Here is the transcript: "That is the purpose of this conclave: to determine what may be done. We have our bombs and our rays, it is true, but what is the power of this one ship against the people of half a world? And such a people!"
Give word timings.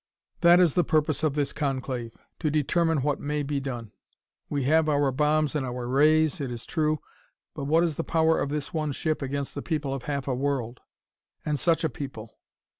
"That 0.39 0.59
is 0.59 0.73
the 0.73 0.83
purpose 0.83 1.21
of 1.21 1.35
this 1.35 1.53
conclave: 1.53 2.17
to 2.39 2.49
determine 2.49 3.03
what 3.03 3.19
may 3.19 3.43
be 3.43 3.59
done. 3.59 3.91
We 4.49 4.63
have 4.63 4.89
our 4.89 5.11
bombs 5.11 5.53
and 5.53 5.63
our 5.63 5.87
rays, 5.87 6.41
it 6.41 6.49
is 6.49 6.65
true, 6.65 6.97
but 7.53 7.65
what 7.65 7.83
is 7.83 7.97
the 7.97 8.03
power 8.03 8.39
of 8.39 8.49
this 8.49 8.73
one 8.73 8.93
ship 8.93 9.21
against 9.21 9.53
the 9.53 9.61
people 9.61 9.93
of 9.93 10.01
half 10.05 10.27
a 10.27 10.33
world? 10.33 10.79
And 11.45 11.59
such 11.59 11.83
a 11.83 11.87
people!" 11.89 12.33